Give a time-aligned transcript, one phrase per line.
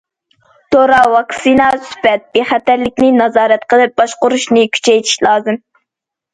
[0.75, 5.65] دورا، ۋاكسىنا سۈپەت بىخەتەرلىكىنى نازارەت قىلىپ باشقۇرۇشنى كۈچەيتىش لازىم.